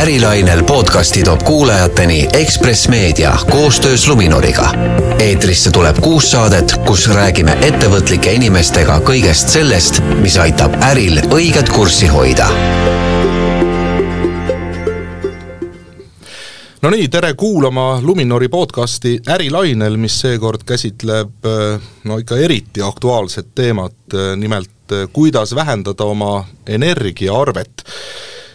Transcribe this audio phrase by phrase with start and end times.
[0.00, 4.72] ärilainel podcasti toob kuulajateni Ekspress Meedia koostöös Luminoriga.
[5.18, 12.08] eetrisse tuleb kuus saadet, kus räägime ettevõtlike inimestega kõigest sellest, mis aitab äril õiget kurssi
[12.08, 12.48] hoida
[16.82, 21.52] no nii, tere kuulama Luminori podcasti Ärilainel, mis seekord käsitleb
[22.04, 27.84] no ikka eriti aktuaalset teemat, nimelt kuidas vähendada oma energiaarvet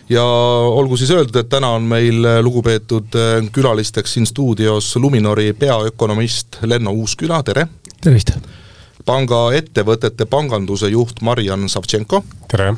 [0.10, 3.16] ja olgu siis öeldud, et täna on meil lugupeetud
[3.52, 7.68] külalisteks siin stuudios Luminori peaökonomist Lenno Uusküla, tere!
[8.02, 8.36] tervist!
[9.06, 12.24] panga ettevõtete panganduse juht Marjan Savtšenko.
[12.52, 12.74] tere!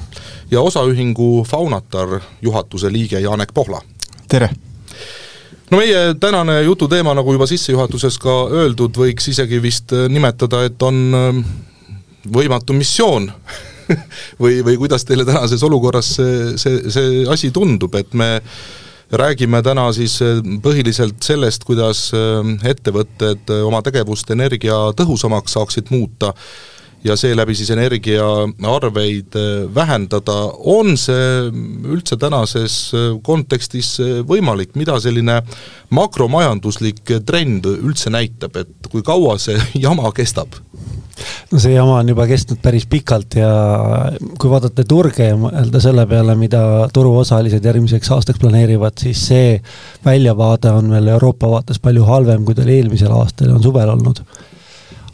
[0.52, 3.82] ja osaühingu Faunatar juhatuse liige Janek Pohla.
[4.28, 4.50] tere!
[5.72, 11.44] no meie tänane jututeema, nagu juba sissejuhatuses ka öeldud, võiks isegi vist nimetada, et on
[12.34, 13.32] võimatu missioon
[14.41, 18.41] või, või kuidas teile tänases olukorras see, see, see asi tundub, et me
[19.12, 20.18] räägime täna siis
[20.64, 22.09] põhiliselt sellest, kuidas
[22.67, 26.34] ettevõtted oma tegevust energiatõhusamaks saaksid muuta
[27.03, 29.38] ja seeläbi siis energiaarveid
[29.76, 31.48] vähendada, on see
[31.88, 32.78] üldse tänases
[33.23, 33.95] kontekstis
[34.28, 35.42] võimalik, mida selline
[35.94, 40.58] makromajanduslik trend üldse näitab, et kui kaua see jama kestab?
[41.52, 43.50] no see jama on juba kestnud päris pikalt ja
[44.40, 46.62] kui vaadata turge ja mõelda selle peale, mida
[46.94, 49.56] turuosalised järgmiseks aastaks planeerivad, siis see
[50.06, 53.94] väljavaade on veel Euroopa vaates palju halvem, kui ta oli eelmisel aastal ja on suvel
[53.95, 54.22] olnud.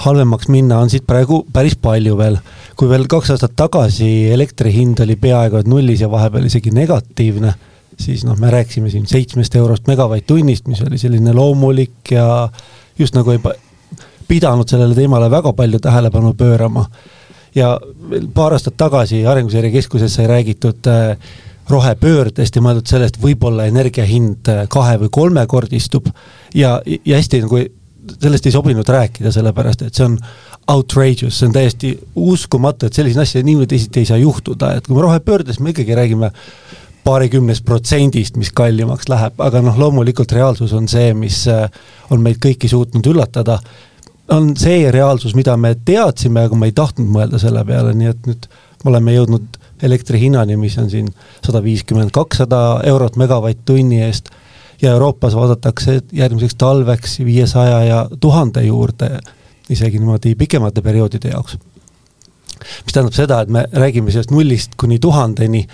[0.04, 2.38] Halvemaks minna on siit praegu päris palju veel.
[2.76, 7.54] kui veel kaks aastat tagasi elektri hind oli peaaegu et nullis ja vahepeal isegi negatiivne,
[8.00, 12.50] siis noh, me rääkisime siin seitsmest eurost megavatt-tunnist, mis oli selline loomulik ja
[13.00, 13.40] just nagu ei
[14.28, 16.86] pidanud sellele teemale väga palju tähelepanu pöörama.
[17.56, 17.80] ja
[18.10, 21.18] veel paar aastat tagasi Arenguseire Keskuses sai räägitud äh,
[21.70, 26.10] rohepöördest ja mõeldud sellest, võib-olla energia hind äh, kahe- või kolmekordistub
[26.56, 27.62] ja, ja hästi nagu
[28.22, 30.18] sellest ei sobinud rääkida, sellepärast et see on
[30.72, 34.88] outrageous, see on täiesti uskumatu, et selliseid asju nii või teisiti ei saa juhtuda, et
[34.88, 36.32] kui me rohepöördest, me ikkagi räägime
[37.04, 41.66] paarikümnest protsendist, mis kallimaks läheb, aga noh, loomulikult reaalsus on see, mis äh,
[42.12, 43.60] on meid kõiki suutnud üllatada
[44.32, 48.30] on see reaalsus, mida me teadsime, aga me ei tahtnud mõelda selle peale, nii et
[48.30, 48.48] nüüd
[48.84, 51.10] me oleme jõudnud elektri hinnani, mis on siin
[51.44, 54.32] sada viiskümmend, kakssada eurot megavatt-tunni eest
[54.82, 59.20] ja Euroopas vaadatakse järgmiseks talveks viiesaja ja tuhande juurde,
[59.70, 61.58] isegi niimoodi pikemate perioodide jaoks.
[62.86, 65.68] mis tähendab seda, et me räägime sellest nullist kuni tuhandeni,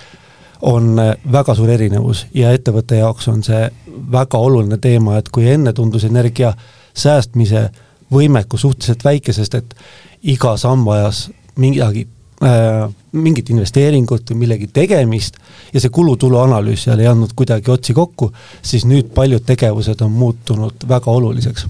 [0.62, 0.98] on
[1.32, 3.70] väga suur erinevus ja ettevõtte jaoks on see
[4.12, 6.54] väga oluline teema, et kui enne tundus energia
[6.94, 7.70] säästmise
[8.12, 9.76] võimekus suhteliselt väike, sest et
[10.24, 12.08] iga samm vajas midagi
[12.44, 15.40] äh,, mingit investeeringut või millegi tegemist
[15.74, 18.32] ja see kulu-tulu analüüs seal ei andnud kuidagi otsi kokku,
[18.62, 21.66] siis nüüd paljud tegevused on muutunud väga oluliseks.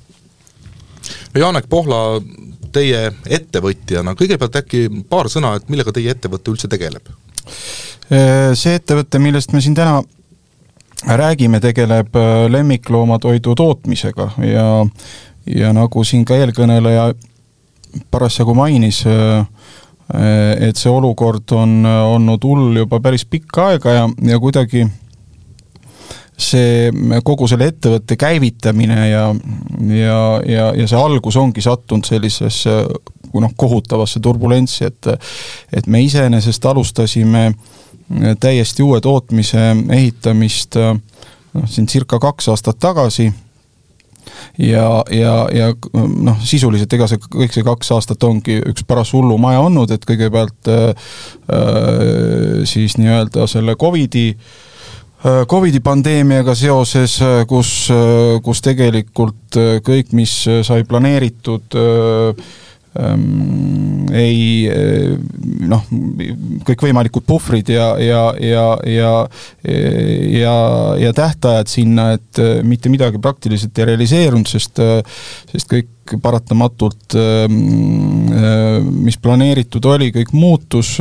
[1.35, 2.19] Janek Pohla,
[2.73, 7.09] teie ettevõtjana, kõigepealt äkki paar sõna, et millega teie ettevõte üldse tegeleb?
[8.09, 10.01] Äh, see ettevõte, millest me siin täna
[11.07, 14.67] räägime, tegeleb äh, lemmikloomatoidu tootmisega ja
[15.49, 17.13] ja nagu siin ka eelkõneleja
[18.11, 19.45] parasjagu mainis, äh,
[20.13, 24.87] et see olukord on olnud hull juba päris pikka aega ja, ja kuidagi
[26.39, 26.89] see,
[27.25, 29.25] kogu selle ettevõtte käivitamine ja,
[29.93, 32.75] ja, ja, ja see algus ongi sattunud sellisesse
[33.29, 35.11] noh, kohutavasse turbulentsi, et
[35.75, 37.51] et me iseenesest alustasime
[38.39, 43.29] täiesti uue tootmise ehitamist noh, siin circa kaks aastat tagasi
[44.57, 49.61] ja, ja, ja noh, sisuliselt ega see kõik see kaks aastat ongi üks paras hullumaja
[49.65, 51.11] olnud, et kõigepealt äh,
[51.49, 57.91] äh siis nii-öelda selle Covidi äh, Covidi pandeemiaga seoses, äh, kus,
[58.43, 62.49] kus tegelikult kõik, mis sai planeeritud äh,
[62.97, 65.11] ei eh,
[65.69, 65.83] noh,
[66.65, 69.11] kõikvõimalikud puhvrid ja, ja, ja, ja
[69.69, 70.55] ja,
[70.97, 74.81] ja tähtajad sinna, et mitte midagi praktiliselt ei realiseerunud, sest
[75.51, 77.15] sest kõik paratamatult,
[78.89, 80.95] mis planeeritud oli, kõik muutus,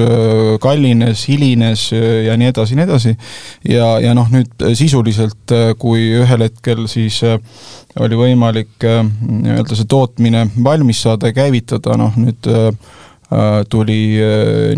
[0.62, 3.14] kallines, hilines ja nii edasi, nii edasi.
[3.68, 7.20] ja, ja noh, nüüd sisuliselt, kui ühel hetkel siis
[7.98, 12.50] oli võimalik nii-öelda see tootmine valmis saada ja käivitada, noh nüüd
[13.68, 14.00] tuli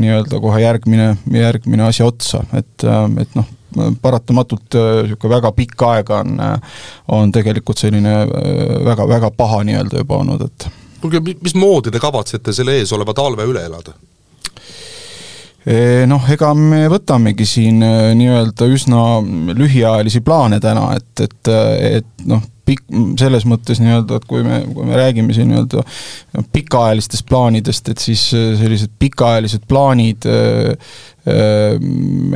[0.03, 2.87] nii-öelda kohe järgmine, järgmine asi otsa, et,
[3.23, 3.47] et noh,
[4.03, 6.45] paratamatult niisugune väga pikka aega on,
[7.17, 8.15] on tegelikult selline
[8.85, 10.69] väga, väga paha nii-öelda juba olnud, et
[11.01, 13.97] kuulge, mismoodi te kavatsete selle ees oleva talve üle elada?
[16.09, 17.83] noh, ega me võtamegi siin
[18.17, 19.03] nii-öelda üsna
[19.55, 21.51] lühiajalisi plaane täna, et, et,
[22.01, 22.41] et noh,
[22.71, 22.87] pikk,
[23.21, 25.85] selles mõttes nii-öelda, et kui me, kui me räägime siin nii-öelda
[26.55, 30.95] pikaajalistest plaanidest, et siis sellised pikaajalised plaanid äh,
[31.29, 31.77] äh,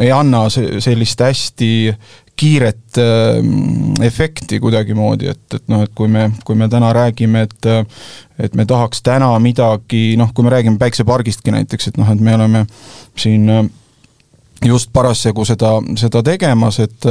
[0.02, 1.70] ei anna sellist hästi
[2.36, 3.38] kiiret äh,
[4.06, 7.70] efekti kuidagimoodi, et, et noh, et kui me, kui me täna räägime, et
[8.34, 12.34] et me tahaks täna midagi, noh, kui me räägime päiksepargistki näiteks, et noh, et me
[12.34, 12.64] oleme
[13.14, 13.68] siin äh,
[14.64, 17.08] just parasjagu seda, seda tegemas, et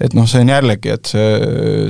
[0.00, 1.28] et noh, see on jällegi, et see,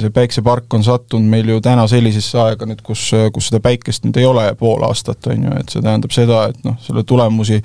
[0.02, 4.18] see päiksepark on sattunud meil ju täna sellisesse aega nüüd, kus, kus seda päikest nüüd
[4.20, 7.60] ei ole pool aastat, on ju, et see tähendab seda, et noh, selle tulemusi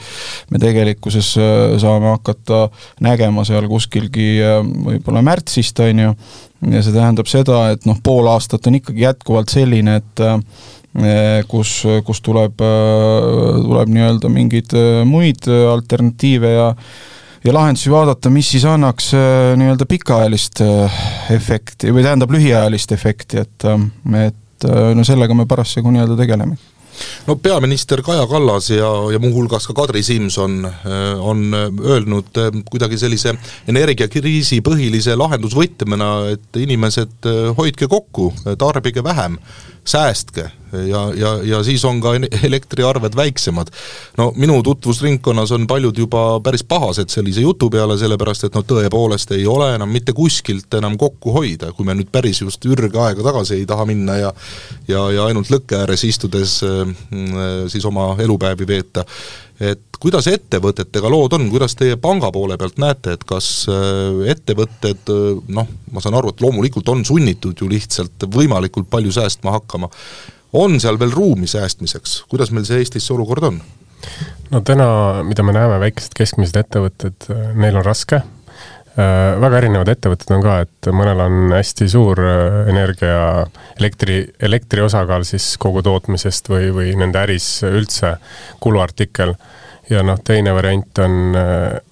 [0.52, 2.66] me tegelikkuses äh, saame hakata
[3.04, 4.60] nägema seal kuskilgi äh,
[4.92, 6.14] võib-olla märtsist, on ju,
[6.72, 10.38] ja see tähendab seda, et noh, pool aastat on ikkagi jätkuvalt selline, et äh,
[11.48, 14.74] kus, kus tuleb, tuleb nii-öelda mingeid
[15.08, 16.66] muid alternatiive ja
[17.44, 21.00] ja lahendusi vaadata, mis siis annaks äh, nii-öelda pikaajalist äh,
[21.34, 26.60] efekti või tähendab lühiajalist efekti, et, äh, et no sellega me parasjagu nii-öelda tegeleme.
[27.26, 30.60] No peaminister Kaja Kallas ja, ja muuhulgas ka Kadri Simson
[31.24, 32.36] on öelnud
[32.70, 33.32] kuidagi sellise
[33.72, 38.28] energiakriisi põhilise lahendusvõtmena, et inimesed hoidke kokku,
[38.60, 39.40] tarbige vähem
[39.86, 42.14] säästke ja, ja, ja siis on ka
[42.44, 43.68] elektriarved väiksemad.
[44.18, 49.34] no minu tutvusringkonnas on paljud juba päris pahased sellise jutu peale, sellepärast et noh, tõepoolest
[49.36, 53.24] ei ole enam mitte kuskilt enam kokku hoida, kui me nüüd päris just ürge aega
[53.24, 54.34] tagasi ei taha minna ja
[54.88, 59.06] ja, ja ainult lõkke ääres istudes mm, siis oma elupäevi veeta
[59.62, 65.12] et kuidas ettevõtetega lood on, kuidas teie panga poole pealt näete, et kas äh, ettevõtted
[65.14, 69.92] äh, noh, ma saan aru, et loomulikult on sunnitud ju lihtsalt võimalikult palju säästma hakkama,
[70.58, 73.62] on seal veel ruumi säästmiseks, kuidas meil see Eestis see olukord on?
[74.52, 74.88] no täna,
[75.24, 78.41] mida me näeme, väikesed keskmised ettevõtted, neil on raske, äh,
[78.96, 82.20] väga erinevad ettevõtted on ka, et mõnel on hästi suur
[82.68, 83.46] energia,
[83.80, 88.18] elektri, elektri osakaal siis kogu tootmisest või, või nende äris üldse
[88.60, 89.32] kuluartikkel
[89.90, 91.18] ja noh, teine variant on,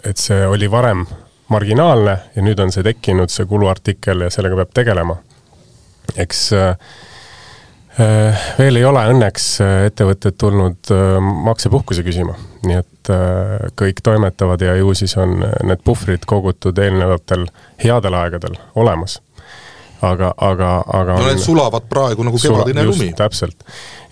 [0.03, 1.05] et see oli varem
[1.49, 5.17] marginaalne ja nüüd on see tekkinud, see kuluartikkel ja sellega peab tegelema.
[6.17, 6.75] eks äh,
[7.97, 9.47] veel ei ole õnneks
[9.89, 11.15] ettevõtted tulnud äh,
[11.49, 12.35] maksepuhkuse küsima,
[12.67, 17.47] nii et äh, kõik toimetavad ja ju siis on need puhvrid kogutud eelnevatel
[17.83, 19.19] headel aegadel olemas.
[20.01, 23.09] aga, aga, aga no need sulavad praegu nagu kevadine lumi.
[23.17, 23.65] täpselt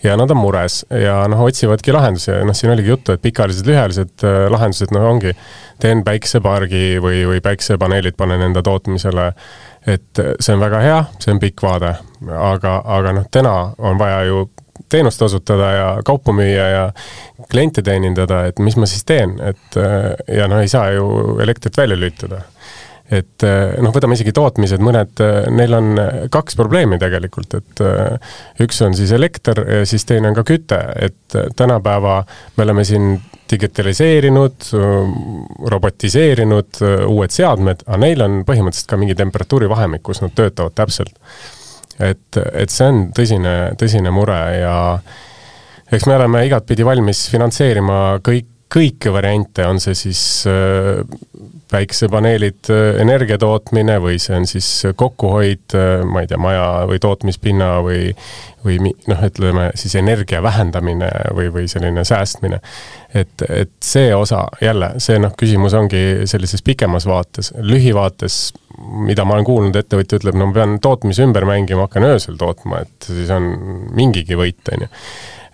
[0.03, 3.67] ja nad on mures ja noh, otsivadki lahendusi ja noh, siin oligi juttu, et pikaajalised,
[3.67, 5.33] lühiajalised äh, lahendused, noh ongi,
[5.81, 9.31] teen päiksepargi või, või päiksepaneelid panen enda tootmisele,
[9.87, 11.93] et see on väga hea, see on pikk vaade,
[12.27, 14.47] aga, aga noh, täna on vaja ju
[14.91, 16.83] teenust osutada ja kaupu müüa ja
[17.51, 21.77] kliente teenindada, et mis ma siis teen, et äh, ja no ei saa ju elektrit
[21.77, 22.43] välja lülitada.
[23.07, 25.93] Et eh, noh, võtame isegi tootmised, mõned, eh, neil on
[26.31, 28.33] kaks probleemi tegelikult, et eh,
[28.65, 32.19] üks on siis elekter ja siis teine on ka küte, et tänapäeva
[32.57, 33.13] me oleme siin
[33.51, 34.67] digitaliseerinud,
[35.73, 41.15] robotiseerinud, uued seadmed, aga neil on põhimõtteliselt ka mingi temperatuurivahemik, kus nad töötavad täpselt.
[41.99, 44.75] et, et see on tõsine, tõsine mure ja
[45.91, 50.21] eks me oleme igatpidi valmis finantseerima kõik, kõiki variante, on see siis
[51.71, 57.01] päiksepaneelid, äh, energia tootmine või see on siis kokkuhoid, äh, ma ei tea, maja või
[57.03, 58.13] tootmispinna või
[58.67, 62.59] või noh, ütleme siis energia vähendamine või, või selline säästmine.
[63.13, 68.51] et, et see osa jälle, see noh, küsimus ongi sellises pikemas vaates, lühivaates,
[69.07, 72.83] mida ma olen kuulnud, ettevõtja ütleb, no ma pean tootmise ümber mängima, hakkan öösel tootma,
[72.83, 73.47] et siis on
[73.95, 74.91] mingigi võit, on ju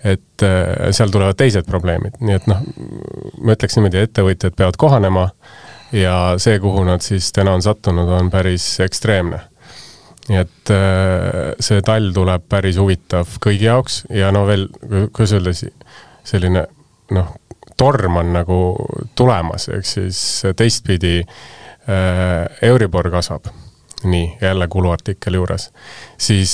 [0.03, 2.60] et äh, seal tulevad teised probleemid, nii et noh,
[3.39, 5.29] ma ütleks niimoodi, ettevõtjad peavad kohanema
[5.95, 9.39] ja see, kuhu nad siis täna on sattunud, on päris ekstreemne.
[10.27, 14.67] nii et äh, see talv tuleb päris huvitav kõigi jaoks ja no veel,
[15.15, 15.55] kuidas öelda,
[16.24, 16.67] selline
[17.15, 17.33] noh,
[17.77, 18.60] torm on nagu
[19.15, 20.19] tulemas, ehk siis
[20.55, 23.51] teistpidi äh, Euribor kasvab.
[24.03, 25.69] Nii, jälle kuluartikkel juures,
[26.19, 26.51] siis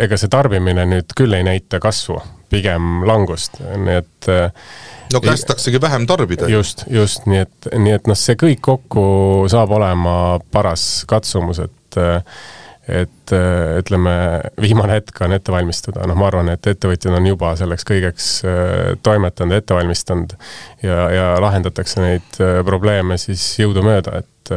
[0.00, 2.16] ega see tarbimine nüüd küll ei näita kasvu,
[2.50, 4.70] pigem langust, nii et äh,
[5.12, 6.48] no kästaksegi vähem tarbida.
[6.50, 9.04] just, just, nii et, nii et noh, see kõik kokku
[9.50, 10.14] saab olema
[10.52, 11.76] paras katsumus, et
[12.90, 13.32] et
[13.78, 14.12] ütleme,
[14.58, 18.30] viimane hetk on ette valmistada, noh, ma arvan, et ettevõtjad on juba selleks kõigeks
[19.06, 20.34] toimetanud, ette valmistanud
[20.82, 24.54] ja, ja lahendatakse neid probleeme siis jõudumööda, et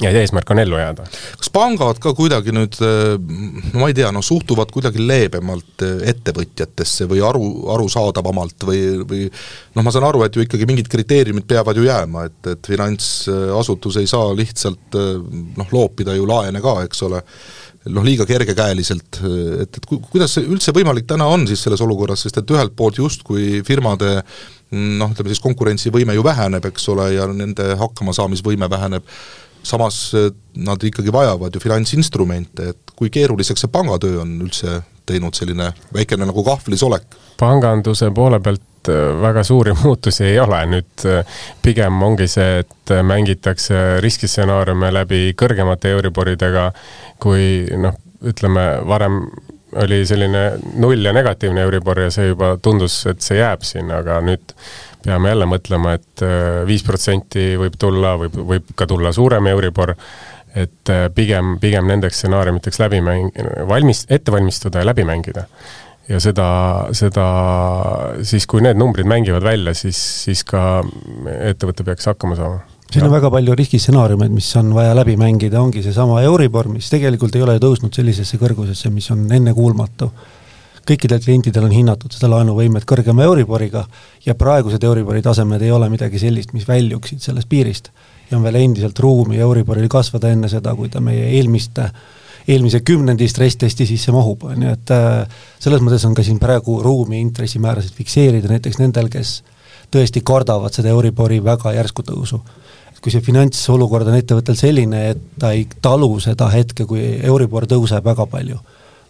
[0.00, 1.04] ja eesmärk on ellu jääda.
[1.40, 7.22] kas pangad ka kuidagi nüüd, no ma ei tea, noh suhtuvad kuidagi leebemalt ettevõtjatesse või
[7.26, 11.84] aru, arusaadavamalt või, või noh, ma saan aru, et ju ikkagi mingid kriteeriumid peavad ju
[11.88, 17.20] jääma, et, et finantsasutus ei saa lihtsalt noh, loopida ju laene ka, eks ole,
[17.90, 19.20] noh, liiga kergekäeliselt,
[19.60, 22.76] et, et ku-, kuidas see üldse võimalik täna on siis selles olukorras, sest et ühelt
[22.76, 24.18] poolt justkui firmade
[24.70, 29.06] noh, ütleme siis konkurentsivõime ju väheneb, eks ole, ja nende hakkamasaamisvõime väheneb,
[29.62, 35.36] samas eh, nad ikkagi vajavad ju finantsinstrumente, et kui keeruliseks see pangatöö on üldse teinud
[35.36, 37.06] selline väikene nagu kahvlis olek?
[37.40, 42.94] panganduse poole pealt eh, väga suuri muutusi ei ole, nüüd eh, pigem ongi see, et
[43.06, 46.70] mängitakse riskistsenaariume läbi kõrgemate Euriboridega,
[47.22, 49.22] kui noh, ütleme varem
[49.80, 54.18] oli selline null ja negatiivne Euribor ja see juba tundus, et see jääb sinna, aga
[54.24, 54.54] nüüd
[55.04, 59.46] peame jälle mõtlema et, et äh, viis protsenti võib tulla, võib, võib ka tulla suurem
[59.50, 59.94] Euribor,
[60.54, 63.30] et äh, pigem, pigem nendeks stsenaariumiteks läbi mäng-,
[63.68, 65.46] valmis, ette valmistuda ja läbi mängida.
[66.10, 66.44] ja seda,
[66.96, 67.24] seda
[68.26, 70.82] siis, kui need numbrid mängivad välja, siis, siis ka
[71.46, 72.64] ettevõte peaks hakkama saama.
[72.90, 77.36] Siin on väga palju riskistsenaariumeid, mis on vaja läbi mängida, ongi seesama Euribor, mis tegelikult
[77.38, 80.10] ei ole tõusnud sellisesse kõrgusesse, mis on ennekuulmatu
[80.90, 83.84] kõikidel klientidel on hinnatud seda laenuvõimet kõrgema Euriboriga
[84.24, 87.90] ja praegused Euribori tasemed ei ole midagi sellist, mis väljuksid sellest piirist.
[88.30, 91.88] ja on veel endiselt ruumi Euriboril kasvada enne seda, kui ta meie eelmiste,
[92.46, 96.78] eelmise kümnendi stress-testi sisse mahub, on ju, et äh, selles mõttes on ka siin praegu
[96.82, 99.42] ruumi intressimäärasid fikseerida näiteks nendel, kes
[99.90, 102.42] tõesti kardavad seda Euribori väga järsku tõusu
[103.00, 108.04] kui see finantsolukord on ettevõttel selline, et ta ei talu seda hetke, kui Euribor tõuseb
[108.04, 108.58] väga palju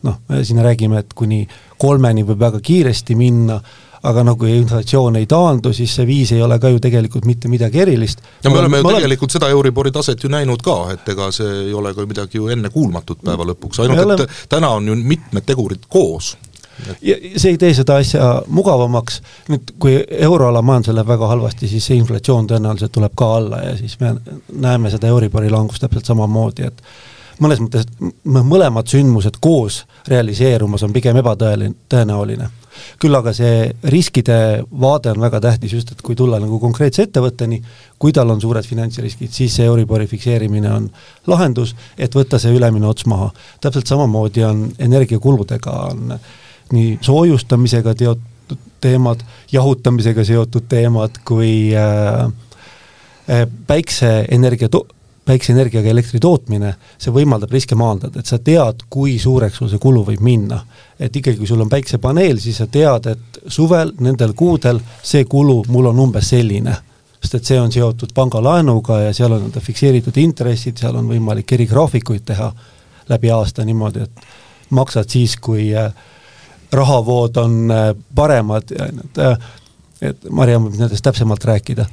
[0.07, 1.45] noh, siin räägime, et kuni
[1.79, 3.61] kolmeni võib väga kiiresti minna,
[4.09, 7.51] aga no kui inflatsioon ei taandu, siis see viis ei ole ka ju tegelikult mitte
[7.53, 8.23] midagi erilist.
[8.45, 11.75] ja me oleme ju tegelikult seda Euribori taset ju näinud ka, et ega see ei
[11.77, 14.25] ole ka midagi ju ennekuulmatut päeva lõpuks, ainult oleme...
[14.25, 16.37] et täna on ju mitmed tegurid koos
[17.03, 19.21] ja see ei tee seda asja mugavamaks,
[19.53, 23.77] nüüd kui euroala majandusel läheb väga halvasti, siis see inflatsioon tõenäoliselt tuleb ka alla ja
[23.77, 24.15] siis me
[24.65, 26.83] näeme seda Euribori langust täpselt samamoodi, et
[27.41, 27.87] mõnes mõttes
[28.25, 32.49] mõlemad sündmused koos realiseerumas on pigem ebatõeline, tõenäoline.
[33.01, 37.61] küll aga see riskide vaade on väga tähtis just, et kui tulla nagu konkreetse ettevõtteni,
[37.99, 40.87] kui tal on suured finantsriskid, siis see Euribori fikseerimine on
[41.27, 43.31] lahendus, et võtta see ülemine ots maha.
[43.61, 46.15] täpselt samamoodi on energiakuludega, on
[46.73, 49.21] nii soojustamisega teotud teemad,
[49.53, 52.33] jahutamisega seotud teemad, kui äh,
[53.29, 54.87] äh päikseenergia to-,
[55.31, 60.03] päikseenergiaga elektri tootmine, see võimaldab riske maandada, et sa tead, kui suureks sul see kulu
[60.09, 60.61] võib minna.
[61.01, 65.63] et ikkagi, kui sul on päiksepaneel, siis sa tead, et suvel, nendel kuudel, see kulu
[65.69, 66.77] mul on umbes selline.
[67.21, 71.53] sest et see on seotud pangalaenuga ja seal on nii-öelda fikseeritud intressid, seal on võimalik
[71.53, 72.53] erigraafikuid teha
[73.09, 75.93] läbi aasta niimoodi, et maksad siis, kui äh,
[76.73, 79.51] rahavood on äh, paremad ja et, äh,
[80.11, 81.87] et Mariann võib nendest täpsemalt rääkida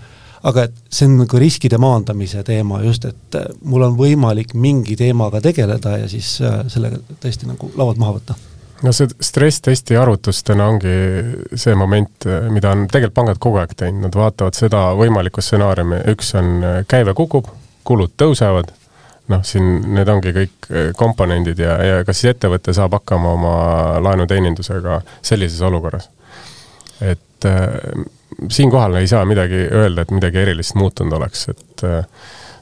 [0.44, 4.98] aga et see on nagu riskide maandamise teema just, et äh, mul on võimalik mingi
[5.00, 8.38] teemaga tegeleda ja siis äh, sellega tõesti nagu lauad maha võtta.
[8.86, 10.98] No see stress-testi arvutustena ongi
[11.58, 16.04] see moment, äh, mida on tegelikult pangad kogu aeg teinud, nad vaatavad seda võimalikku stsenaariumi,
[16.14, 16.52] üks on
[16.90, 17.50] käive kukub,
[17.88, 18.70] kulud tõusevad,
[19.34, 23.56] noh, siin need ongi kõik komponendid ja, ja kas siis ettevõte saab hakkama oma
[24.06, 26.10] laenuteenindusega sellises olukorras.
[27.02, 27.46] et
[28.50, 32.06] siinkohal ei saa midagi öelda, et midagi erilist muutunud oleks, et äh,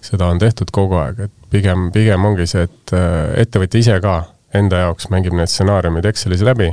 [0.05, 4.22] seda on tehtud kogu aeg, et pigem, pigem ongi see, et äh, ettevõtja ise ka
[4.55, 6.70] enda jaoks mängib need stsenaariumid Excelis läbi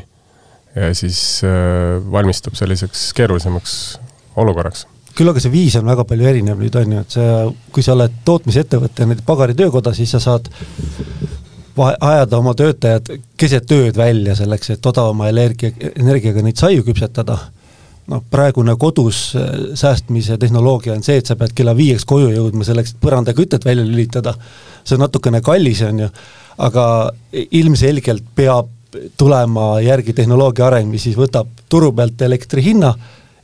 [0.74, 3.76] ja siis äh, valmistub selliseks keerulisemaks
[4.40, 4.86] olukorraks.
[5.12, 7.24] Küll aga see viis on väga palju erinev nüüd, on ju, et sa,
[7.74, 10.48] kui sa oled tootmisettevõte, näiteks pagaritöökoda, siis sa saad
[11.76, 17.36] vahe, ajada oma töötajad keset ööd välja selleks, et odavama energia, energiaga neid saiu küpsetada
[18.10, 22.66] noh, praegune kodus äh, säästmise tehnoloogia on see, et sa pead kella viieks koju jõudma
[22.66, 24.34] selleks, et põrandakütet välja lülitada,
[24.82, 26.12] see on natukene kallis, on ju,
[26.66, 26.84] aga
[27.32, 28.70] ilmselgelt peab
[29.16, 32.92] tulema järgi tehnoloogia areng, mis siis võtab turu pealt elektri hinna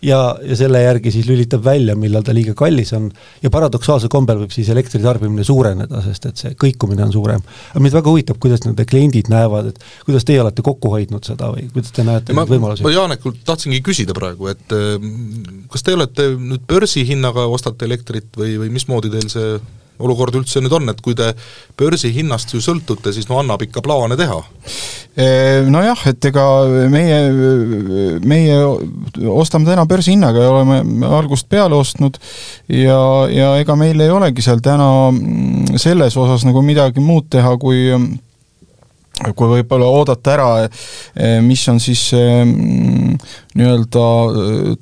[0.03, 3.09] ja, ja selle järgi siis lülitab välja, millal ta liiga kallis on,
[3.43, 7.43] ja paradoksaalsel kombel võib siis elektri tarbimine suureneda, sest et see kõikumine on suurem.
[7.73, 11.51] aga mind väga huvitab, kuidas nende kliendid näevad, et kuidas teie olete kokku hoidnud seda
[11.55, 12.87] või kuidas te näete neid võimalusi?
[12.87, 14.97] ma Jaanekult tahtsingi küsida praegu, et äh,
[15.73, 19.59] kas te olete nüüd börsihinnaga, ostate elektrit või, või mismoodi teil see
[19.99, 21.33] olukord üldse nüüd on, et kui te
[21.79, 24.39] börsihinnast ju sõltute, siis no annab ikka plaane teha?
[25.69, 26.45] Nojah, et ega
[26.93, 27.19] meie,
[28.23, 28.59] meie
[29.35, 32.21] ostame täna börsihinnaga ja oleme algusest peale ostnud
[32.71, 33.01] ja,
[33.33, 34.89] ja ega meil ei olegi seal täna
[35.81, 37.91] selles osas nagu midagi muud teha, kui
[39.35, 40.49] kui võib-olla oodata ära,
[41.43, 43.17] mis on siis mm,
[43.59, 44.05] nii-öelda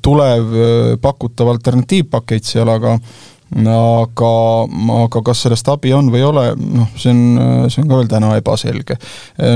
[0.04, 0.52] tulev
[1.00, 2.98] pakutav alternatiivpakett seal, aga
[3.54, 4.30] aga,
[5.04, 8.10] aga kas sellest abi on või ei ole, noh, see on, see on ka veel
[8.10, 8.98] täna ebaselge.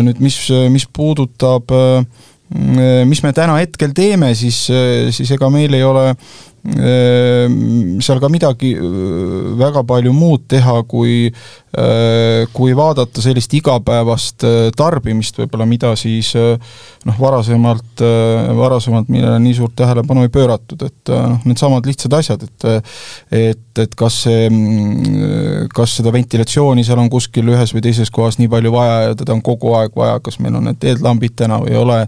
[0.07, 0.37] nüüd mis,
[0.71, 1.75] mis puudutab
[3.07, 4.65] mis me täna hetkel teeme, siis,
[5.15, 8.75] siis ega meil ei ole Ehm, seal ka midagi
[9.61, 11.31] väga palju muud teha, kui,
[12.53, 14.45] kui vaadata sellist igapäevast
[14.77, 18.03] tarbimist võib-olla, mida siis noh, varasemalt,
[18.59, 22.69] varasemalt millele nii suurt tähelepanu ei pööratud, et noh, needsamad lihtsad asjad, et
[23.31, 24.51] et, et kas see,
[25.75, 29.37] kas seda ventilatsiooni seal on kuskil ühes või teises kohas nii palju vaja ja teda
[29.37, 32.03] on kogu aeg vaja, kas meil on need LED-lambid täna või ei ole,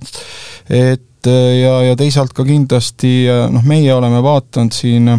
[0.68, 5.10] et ja, ja teisalt ka kindlasti äh, noh, meie oleme vaadanud siin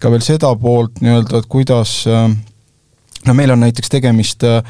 [0.00, 2.28] ka veel seda poolt nii-öelda, et kuidas äh,
[3.24, 4.62] no meil on näiteks tegemist äh,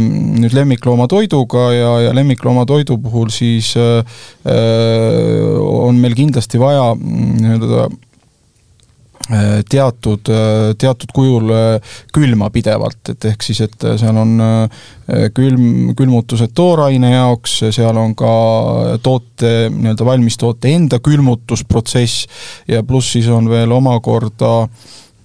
[0.00, 4.04] nüüd lemmikloomatoiduga ja, ja lemmikloomatoidu puhul siis äh,
[5.60, 8.09] on meil kindlasti vaja mm, nii-öelda Äh,
[9.70, 14.38] teatud, äh, teatud kujul äh, külma pidevalt, et ehk siis, et seal on
[15.34, 18.32] külm, külmutused tooraine jaoks, seal on ka
[19.02, 22.26] toote, nii-öelda valmistoote enda külmutusprotsess
[22.70, 24.52] ja pluss siis on veel omakorda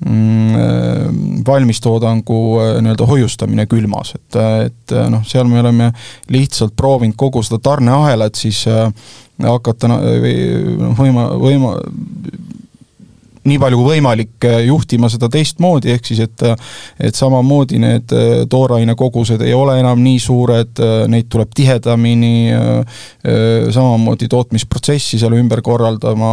[0.06, 2.40] mm, valmistoodangu
[2.82, 5.92] nii-öelda hoiustamine külmas, et, et noh, seal me oleme
[6.34, 8.66] lihtsalt proovinud kogu seda tarneahelat siis
[9.46, 10.36] hakata või
[10.82, 11.78] noh, võima, võima,
[13.46, 16.56] nii palju kui võimalik äh, juhtima seda teistmoodi, ehk siis et äh,
[17.06, 22.54] et samamoodi need äh, tooraine kogused ei ole enam nii suured, neid tuleb tihedamini,
[23.74, 26.32] samamoodi tootmisprotsessi seal ümber korraldama,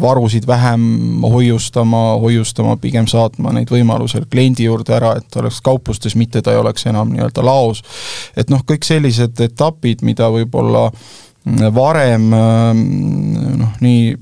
[0.00, 6.42] varusid vähem hoiustama, hoiustama, pigem saatma neid võimalusel kliendi juurde ära, et oleks kauplustes, mitte
[6.42, 7.82] ta ei oleks enam nii-öelda laos.
[8.36, 10.88] et noh, kõik sellised etapid, mida võib-olla
[11.76, 14.16] varem noh, nii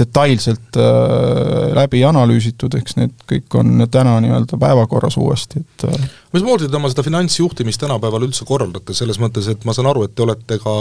[0.00, 6.68] detailselt äh, läbi analüüsitud, eks need kõik on täna nii-öelda päevakorras uuesti, et äh, mismoodi
[6.70, 10.24] te oma seda finantsjuhtimist tänapäeval üldse korraldate, selles mõttes, et ma saan aru, et te
[10.24, 10.76] olete ka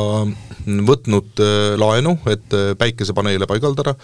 [0.92, 3.96] võtnud äh, laenu, et päikesepaneele paigaldada,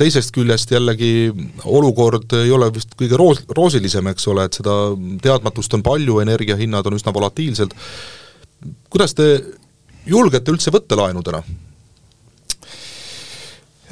[0.00, 1.32] teisest küljest jällegi
[1.64, 4.78] olukord ei ole vist kõige roos-, roosilisem, eks ole, et seda
[5.24, 7.74] teadmatust on palju, energiahinnad on üsna volatiilsed,
[8.92, 9.28] kuidas te
[10.06, 11.40] julgete üldse võtta laenu täna?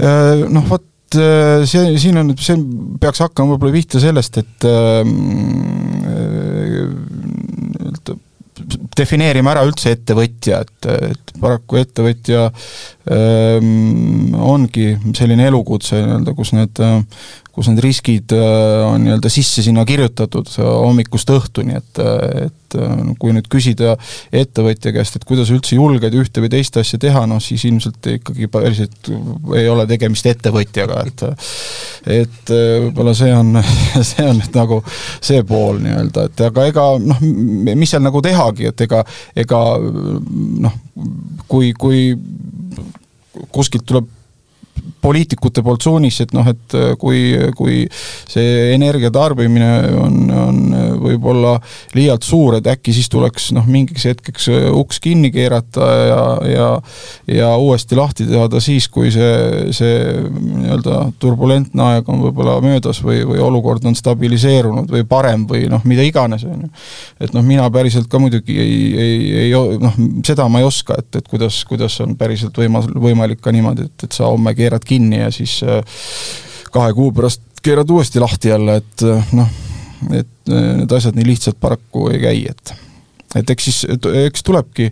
[0.03, 2.57] Äh, noh, vot äh, see, siin on, see
[3.03, 4.59] peaks hakkama võib-olla pihta sellest, et
[6.73, 8.21] nii-öelda äh,
[8.99, 12.41] defineerime ära üldse ettevõtja, et, et paraku ettevõtja
[13.11, 17.01] ähm, ongi selline elukutse nii-öelda, kus need äh,
[17.53, 22.01] kus need riskid äh, on nii-öelda sisse sinna kirjutatud hommikust õhtuni, et,
[22.47, 23.97] et äh, kui nüüd küsida
[24.33, 28.49] ettevõtja käest, et kuidas üldse julged ühte või teist asja teha, noh siis ilmselt ikkagi
[28.53, 29.13] päriselt
[29.59, 31.27] ei ole tegemist ettevõtjaga, et
[32.23, 33.61] et äh, võib-olla see on,
[34.13, 34.81] see on nüüd nagu
[35.21, 39.05] see pool nii-öelda, et aga ega noh, mis seal nagu tehagi, et ega,
[39.45, 39.63] ega
[40.65, 40.81] noh,
[41.53, 42.09] kui, kui
[43.53, 44.09] kuskilt tuleb
[45.03, 47.25] poliitikute poolt suunis, et noh, et äh, kui,
[47.59, 47.83] kui
[48.31, 50.61] see energia tarbimine on, on
[51.03, 51.57] võib-olla
[51.97, 56.69] liialt suur, et äkki siis tuleks noh, mingiks hetkeks äh, uks kinni keerata ja, ja
[57.31, 59.99] ja uuesti lahti teha ta siis, kui see, see
[60.33, 65.85] nii-öelda turbulentne aeg on võib-olla möödas või, või olukord on stabiliseerunud või parem või noh,
[65.89, 66.71] mida iganes, on ju.
[67.23, 71.11] et noh, mina päriselt ka muidugi ei, ei, ei noh, seda ma ei oska, et,
[71.23, 74.92] et kuidas, kuidas on päriselt võima-, võimalik ka niimoodi, et, et sa homme keerad kinni
[75.25, 75.81] ja siis äh,
[76.73, 79.49] kahe kuu pärast keerad uuesti lahti jälle, et äh, noh,
[80.13, 82.75] et äh, need asjad nii lihtsalt paraku ei käi, et
[83.37, 83.77] et eks siis,
[84.27, 84.91] eks tulebki,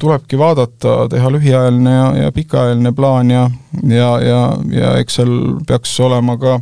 [0.00, 3.42] tulebki vaadata, teha lühiajaline ja, ja pikaajaline plaan ja,
[3.82, 4.38] ja, ja,
[4.72, 5.34] ja eks seal
[5.68, 6.54] peaks olema ka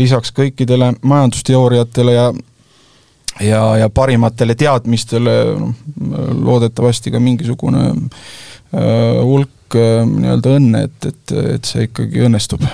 [0.00, 2.30] lisaks kõikidele majandusteooriatele ja
[3.40, 5.74] ja, ja parimatele teadmistele noh,
[6.40, 8.16] loodetavasti ka mingisugune hulk
[8.72, 12.64] hulk äh, nii-öelda õnne, et, et, et see ikkagi õnnestub.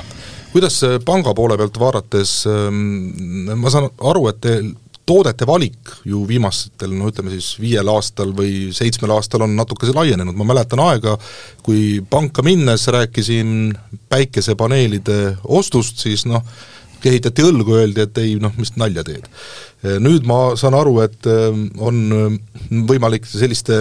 [0.53, 4.71] kuidas panga poole pealt vaadates, ähm, ma saan aru, et teil
[5.09, 10.37] toodete valik ju viimastel no ütleme siis viiel aastal või seitsmel aastal on natukese laienenud,
[10.37, 11.17] ma mäletan aega,
[11.65, 13.73] kui panka minnes rääkisin
[14.13, 16.45] päikesepaneelide ostust, siis noh,
[17.01, 19.29] kehitati õlgu, öeldi, et ei noh, mis nalja teed.
[19.79, 21.99] Nüüd ma saan aru, et on
[22.89, 23.77] võimalik selliste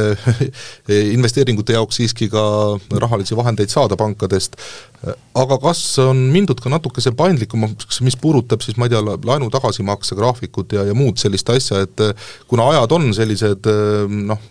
[1.18, 2.44] investeeringute jaoks siiski ka
[3.02, 4.60] rahalisi vahendeid saada pankadest,
[5.38, 10.18] aga kas on mindud ka natukese paindlikumaks, mis puudutab siis ma ei tea, laenu tagasimakse
[10.20, 12.04] graafikut ja, ja muud sellist asja, et
[12.50, 13.70] kuna ajad on sellised
[14.30, 14.46] noh,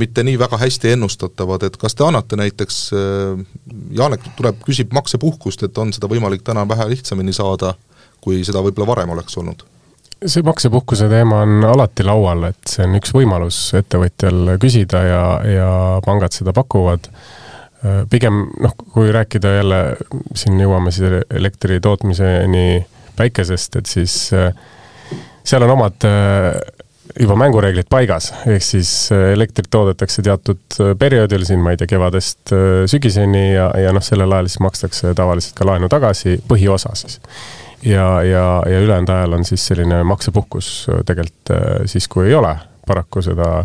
[0.00, 2.78] mitte nii väga hästi ennustatavad, et kas te annate näiteks,
[3.92, 7.74] Janek tuleb, küsib maksepuhkust, et on seda võimalik täna vähe lihtsamini saada,
[8.24, 9.66] kui seda võib-olla varem oleks olnud?
[10.26, 15.70] See maksepuhkuse teema on alati laual, et see on üks võimalus ettevõtjal küsida ja, ja
[16.04, 17.08] pangad seda pakuvad.
[18.10, 19.80] pigem noh, kui rääkida jälle,
[20.38, 22.84] siin jõuame siis elektri tootmiseni
[23.16, 26.06] päikesest, et siis seal on omad
[27.18, 32.54] juba mängureeglid paigas, ehk siis elektrit toodetakse teatud perioodil, siin ma ei tea, kevadest
[32.88, 37.18] sügiseni ja, ja noh, sellel ajal siis makstakse tavaliselt ka laenu tagasi, põhiosa siis
[37.82, 42.56] ja, ja, ja ülejäänud ajal on siis selline maksepuhkus tegelikult äh, siis, kui ei ole
[42.86, 43.64] paraku seda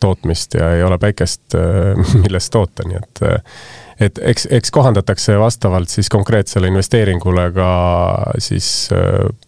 [0.00, 3.58] tootmist ja ei ole päikest, äh, millest toota, nii et äh,
[4.00, 7.68] et eks, eks kohandatakse vastavalt siis konkreetsele investeeringule ka
[8.42, 8.68] siis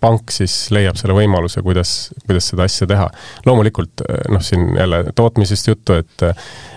[0.01, 3.11] pank siis leiab selle võimaluse, kuidas, kuidas seda asja teha.
[3.47, 6.27] loomulikult noh, siin jälle tootmisest juttu, et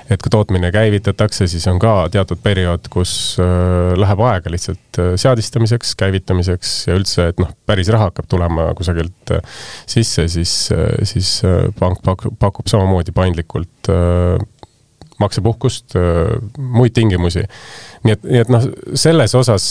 [0.10, 5.12] et kui tootmine käivitatakse, siis on ka teatud periood, kus äh, läheb aega lihtsalt äh,
[5.22, 10.56] seadistamiseks, käivitamiseks ja üldse, et noh, päris raha hakkab tulema kusagilt äh, sisse, siis,
[11.12, 11.34] siis
[11.80, 13.92] pank pakub, pakub samamoodi paindlikult
[15.20, 15.98] maksepuhkust,
[16.58, 17.44] muid tingimusi.
[18.04, 19.68] nii et, nii et noh, selles osas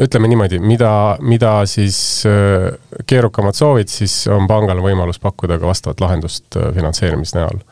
[0.00, 0.92] ütleme niimoodi, mida,
[1.24, 1.96] mida siis
[3.10, 7.64] keerukamad soovid, siis on pangal võimalus pakkuda ka vastavat lahendust finantseerimise näol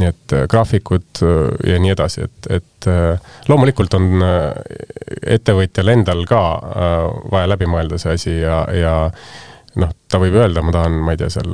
[0.00, 1.20] nii et graafikud
[1.68, 4.24] ja nii edasi, et, et loomulikult on
[5.36, 6.42] ettevõtjal endal ka
[7.30, 8.94] vaja läbi mõelda see asi ja, ja
[9.80, 11.52] noh, ta võib öelda, ma tahan, ma ei tea, seal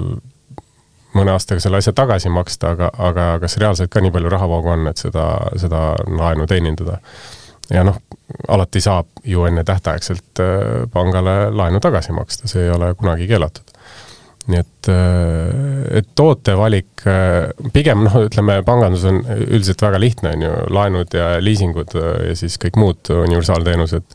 [1.19, 4.87] mõne aastaga selle asja tagasi maksta, aga, aga kas reaalselt ka nii palju rahavoogu on,
[4.93, 5.27] et seda,
[5.61, 7.01] seda laenu teenindada?
[7.69, 7.99] ja noh,
[8.49, 10.41] alati saab ju enne tähtaegselt
[10.93, 13.75] pangale laenu tagasi maksta, see ei ole kunagi keelatud
[14.49, 20.47] nii et, äh, et tootevalik, äh, pigem noh, ütleme, pangandus on üldiselt väga lihtne, on
[20.47, 24.09] ju, laenud ja liisingud äh, ja siis kõik muud universaalteenused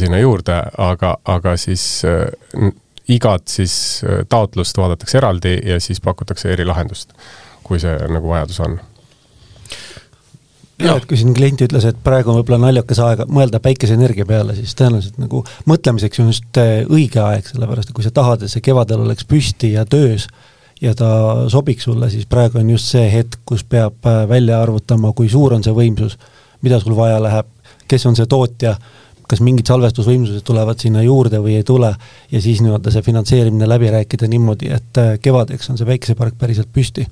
[0.00, 2.02] sinna juurde, aga, aga siis
[3.08, 3.74] igat siis
[4.28, 7.12] taotlust vaadatakse eraldi ja siis pakutakse erilahendust,
[7.62, 8.78] kui see nagu vajadus on.
[10.82, 14.56] Ja et kui siin klient ütles, et praegu on võib-olla naljakas aeg mõelda päikeseenergia peale,
[14.56, 18.50] siis tõenäoliselt nagu mõtlemiseks on just äh, õige aeg, sellepärast et kui sa tahad, et
[18.50, 20.26] see kevadel oleks püsti ja töös
[20.82, 21.10] ja ta
[21.52, 25.54] sobiks sulle, siis praegu on just see hetk, kus peab äh, välja arvutama, kui suur
[25.54, 26.18] on see võimsus,
[26.66, 27.46] mida sul vaja läheb,
[27.88, 28.74] kes on see tootja,
[29.28, 31.94] kas mingid salvestusvõimsused tulevad sinna juurde või ei tule,
[32.30, 36.72] ja siis nii-öelda see finantseerimine läbi rääkida niimoodi, et äh, kevadeks on see päikesepark päriselt
[36.72, 37.06] püsti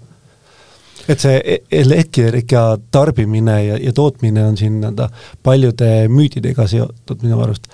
[1.08, 5.08] et see e-, elektrika tarbimine ja, ja tootmine on siin nii-öelda
[5.42, 7.66] paljude müüdidega seotud minu arust.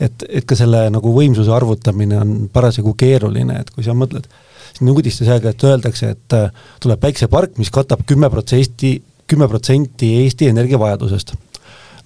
[0.00, 4.26] et, et ka selle nagu võimsuse arvutamine on parasjagu keeruline, et kui sa mõtled,
[4.74, 8.96] siin uudistes aeg-ajalt öeldakse, et äh, tuleb päiksepark, mis katab kümme protsenti,
[9.30, 11.34] kümme protsenti Eesti energiavajadusest.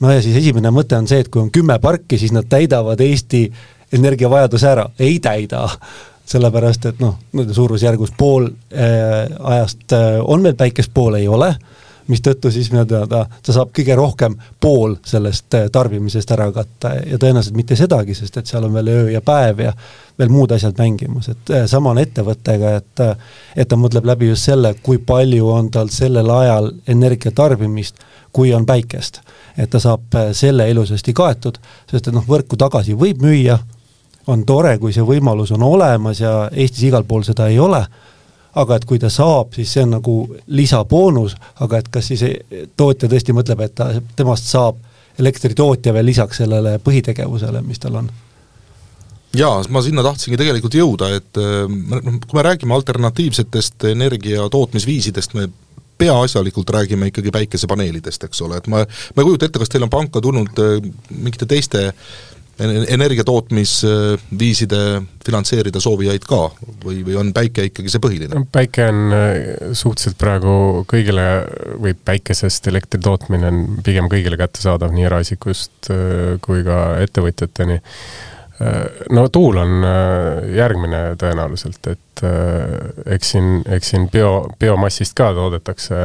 [0.00, 3.00] No ja siis esimene mõte on see, et kui on kümme parki, siis nad täidavad
[3.00, 3.46] Eesti
[3.92, 5.66] energiavajaduse ära, ei täida.
[6.28, 7.14] Sellepärast et noh,
[7.56, 11.54] suurusjärgus pool äh, ajast äh, on meil päikest, pool ei ole,
[12.08, 17.56] mistõttu siis nii-öelda ta saab kõige rohkem pool sellest äh, tarbimisest ära katta ja tõenäoliselt
[17.56, 19.72] mitte sedagi, sest et seal on veel öö ja päev ja
[20.18, 23.02] veel muud asjad mängimas, et sama on ettevõttega, et
[23.56, 28.54] et ta mõtleb läbi just selle, kui palju on tal sellel ajal energia tarbimist, kui
[28.54, 29.20] on päikest.
[29.56, 31.58] et ta saab selle ilusasti kaetud,
[31.90, 33.58] sest et noh, võrku tagasi võib müüa,
[34.28, 37.80] on tore, kui see võimalus on olemas ja Eestis igal pool seda ei ole,
[38.58, 40.14] aga et kui ta saab, siis see on nagu
[40.58, 42.24] lisaboonus, aga et kas siis
[42.76, 44.80] tootja tõesti mõtleb, et ta, temast saab
[45.18, 48.10] elektritootja veel lisaks sellele põhitegevusele, mis tal on?
[49.36, 55.50] jaa, ma sinna tahtsingi tegelikult jõuda, et noh, kui me räägime alternatiivsetest energia tootmisviisidest, me
[55.98, 59.92] peaasjalikult räägime ikkagi päikesepaneelidest, eks ole, et ma, ma ei kujuta ette, kas teil on
[59.92, 60.76] panka tulnud äh,
[61.10, 61.88] mingite teiste
[62.58, 66.50] energiatootmisviiside finantseerida soovijaid ka
[66.84, 68.46] või, või on päike ikkagi see põhiline?
[68.52, 69.36] päike on äh,
[69.78, 71.26] suhteliselt praegu kõigile
[71.78, 75.98] või päikesest elektri tootmine on pigem kõigile kättesaadav nii eraisikust äh,
[76.42, 77.76] kui ka ettevõtjateni.
[77.78, 77.82] Äh,
[79.14, 79.72] no tuul on
[80.56, 82.04] järgmine tõenäoliselt, et
[83.06, 85.96] eks siin, eks siin bio, biomassist ka toodetakse,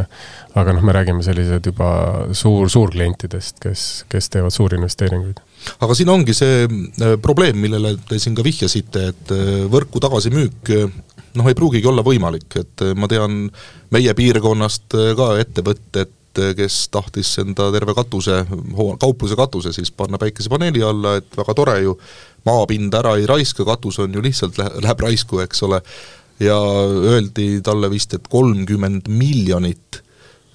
[0.54, 1.90] aga noh, me räägime sellised juba
[2.38, 5.42] suur, suurklientidest, kes, kes teevad suuri investeeringuid
[5.84, 10.74] aga siin ongi see äh, probleem, millele te siin ka vihjasite, et äh, võrku tagasimüük
[11.34, 13.48] noh, ei pruugigi olla võimalik, et ma tean
[13.94, 16.14] meie piirkonnast ka ettevõtet,
[16.58, 18.40] kes tahtis enda terve katuse,
[19.02, 21.96] kaupluse katuse siis panna päikesepaneeli alla, et väga tore ju,
[22.46, 25.82] maapinda ära ei raiska, katus on ju lihtsalt, läheb raisku, eks ole,
[26.42, 30.04] ja öeldi talle vist, et kolmkümmend miljonit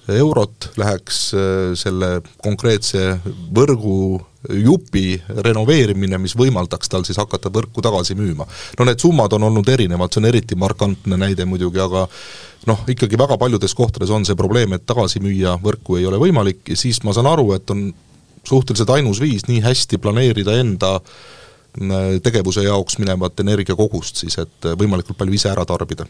[0.09, 3.19] eurot läheks äh, selle konkreetse
[3.55, 8.47] võrgu jupi renoveerimine, mis võimaldaks tal siis hakata võrku tagasi müüma.
[8.79, 12.05] no need summad on olnud erinevad, see on eriti markantne näide muidugi, aga
[12.67, 16.71] noh, ikkagi väga paljudes kohtades on see probleem, et tagasi müüa võrku ei ole võimalik
[16.71, 17.89] ja siis ma saan aru, et on
[18.47, 25.19] suhteliselt ainus viis nii hästi planeerida enda äh, tegevuse jaoks minevat energiakogust siis, et võimalikult
[25.19, 26.07] palju ise ära tarbida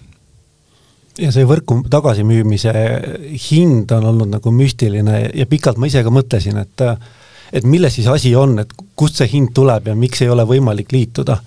[1.20, 2.74] ja see võrku tagasimüümise
[3.50, 6.86] hind on olnud nagu müstiline ja pikalt ma ise ka mõtlesin, et
[7.54, 10.92] et milles siis asi on, et kust see hind tuleb ja miks ei ole võimalik
[10.92, 11.38] liituda.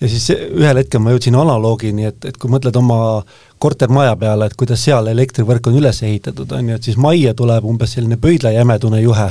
[0.00, 3.22] ja siis ühel hetkel ma jõudsin analoogini, et, et kui mõtled oma
[3.58, 7.64] kortermaja peale, et kuidas seal elektrivõrk on üles ehitatud, on ju, et siis majja tuleb
[7.64, 9.30] umbes selline pöidlajämedune juhe,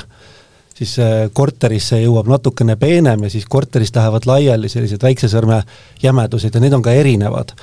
[0.74, 0.96] siis
[1.34, 5.62] korterisse jõuab natukene peenem ja siis korterist lähevad laiali sellised väikse sõrme
[6.02, 7.54] jämedused ja need on ka erinevad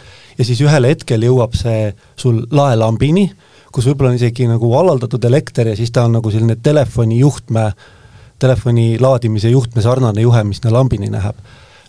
[0.40, 3.26] ja siis ühel hetkel jõuab see sul laelambini,
[3.70, 7.70] kus võib-olla on isegi nagu alaldatud elekter ja siis ta on nagu selline telefoni juhtme,
[8.40, 11.36] telefoni laadimise juhtme sarnane juhe, mis sinna lambini läheb.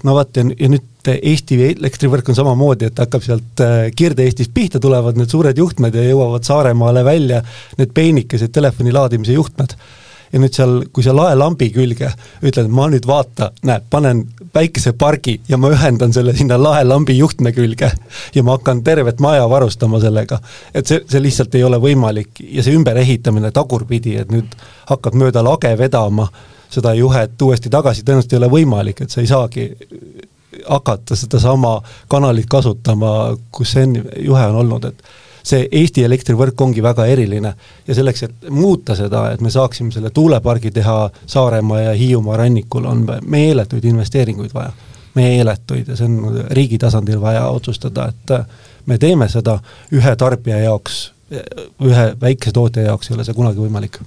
[0.03, 4.79] no vot, ja, ja nüüd Eesti elektrivõrk on samamoodi, et hakkab sealt äh, Kirde-Eestist pihta,
[4.81, 7.41] tulevad need suured juhtmed ja jõuavad Saaremaale välja,
[7.79, 9.73] need peenikesed telefoni laadimise juhtmed
[10.31, 15.59] ja nüüd seal, kui sa laelambi külge ütled, ma nüüd vaata, näe, panen päikesepargi ja
[15.61, 17.91] ma ühendan selle sinna laelambi juhtme külge
[18.35, 20.39] ja ma hakkan tervet maja varustama sellega.
[20.73, 24.55] et see, see lihtsalt ei ole võimalik ja see ümberehitamine tagurpidi, et nüüd
[24.89, 26.29] hakkad mööda lage vedama
[26.71, 29.67] seda juhet uuesti tagasi, tõenäoliselt ei ole võimalik, et sa ei saagi
[30.67, 33.87] hakata sedasama kanalit kasutama, kus see
[34.19, 35.03] juhe on olnud, et
[35.43, 37.53] see Eesti elektrivõrk ongi väga eriline
[37.87, 42.85] ja selleks, et muuta seda, et me saaksime selle tuulepargi teha Saaremaa ja Hiiumaa rannikul,
[42.85, 44.71] on meeletuid investeeringuid vaja.
[45.15, 48.31] meeletuid ja see on riigi tasandil vaja otsustada, et
[48.85, 49.57] me teeme seda
[49.91, 51.01] ühe tarbija jaoks,
[51.83, 53.99] ühe väikese tootja jaoks ei ole see kunagi võimalik.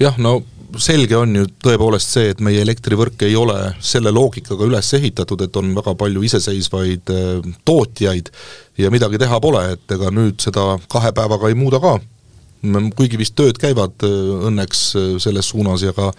[0.00, 0.42] jah, no
[0.82, 5.56] selge on ju tõepoolest see, et meie elektrivõrk ei ole selle loogikaga üles ehitatud, et
[5.56, 8.30] on väga palju iseseisvaid äh, tootjaid
[8.80, 11.96] ja midagi teha pole, et ega nüüd seda kahe päevaga ei muuda ka.
[12.96, 14.16] kuigi vist tööd käivad äh,
[14.50, 16.12] õnneks äh, selles suunas ja ka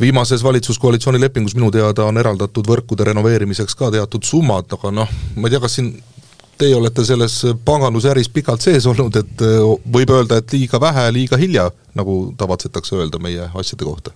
[0.00, 5.48] viimases valitsuskoalitsiooni lepingus minu teada on eraldatud võrkude renoveerimiseks ka teatud summad, aga noh, ma
[5.48, 5.92] ei tea, kas siin
[6.62, 7.34] teie olete selles
[7.66, 9.60] pangandusäris pikalt sees olnud, et äh,
[9.94, 14.14] võib öelda, et liiga vähe, liiga hilja, nagu tavatsetakse öelda meie asjade kohta?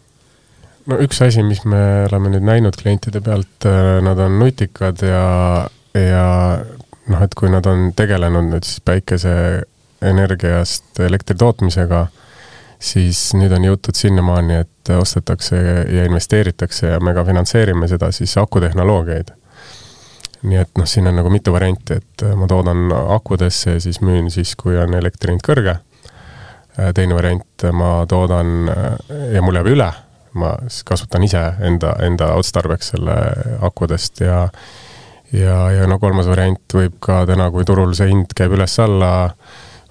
[0.87, 5.25] no üks asi, mis me oleme nüüd näinud klientide pealt, äh, nad on nutikad ja,
[5.99, 6.27] ja
[7.11, 12.01] noh, et kui nad on tegelenud nüüd siis päikeseenergiast elektri tootmisega,
[12.79, 15.57] siis nüüd on jõutud sinnamaani, et ostetakse
[15.91, 19.29] ja investeeritakse ja me ka finantseerime seda siis akutehnoloogiaid
[20.47, 24.01] nii et noh, siin on nagu mitu varianti, et äh, ma toodan akudesse ja siis
[24.05, 25.79] müün siis, kui on elektri hind kõrge.
[26.77, 29.91] Äh, teine variant, ma toodan äh, ja mul jääb üle,
[30.37, 33.17] ma siis kasutan ise enda, enda otstarbeks selle
[33.67, 34.47] akudest ja
[35.33, 39.33] ja, ja no kolmas variant võib ka täna, kui turul see hind käib üles-alla,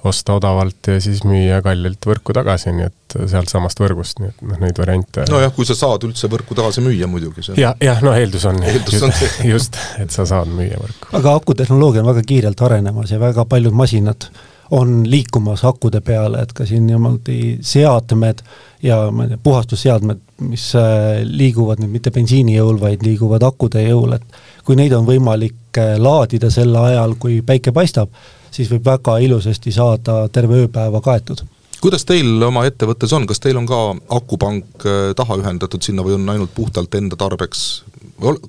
[0.10, 4.60] osta odavalt ja siis müüa kallilt võrku tagasi, nii et sealtsamast võrgust, nii et noh,
[4.64, 7.46] neid variante nojah, kui sa saad üldse võrku tagasi müüa muidugi.
[7.60, 11.14] ja, jah, no eeldus on, eeldus on just, just, et sa saad müüa võrku.
[11.20, 14.30] aga akutehnoloogia on väga kiirelt arenemas ja väga paljud masinad
[14.72, 18.42] on liikumas akude peale, et ka siin niimoodi seadmed
[18.84, 23.84] ja ma ei tea, puhastusseadmed, mis äh, liiguvad nüüd mitte bensiini jõul, vaid liiguvad akude
[23.86, 28.10] jõul, et kui neid on võimalik äh, laadida sel ajal, kui päike paistab,
[28.56, 31.44] siis võib väga ilusasti saada terve ööpäeva kaetud
[31.84, 33.82] kuidas teil oma ettevõttes on, kas teil on ka
[34.18, 37.84] akupank äh, taha ühendatud sinna või on ainult puhtalt enda tarbeks?